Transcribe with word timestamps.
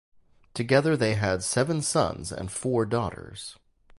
Together 0.55 0.97
they 0.97 1.13
had 1.13 1.43
seven 1.43 1.79
sons 1.79 2.31
and 2.31 2.51
four 2.51 2.87
daughters. 2.87 3.59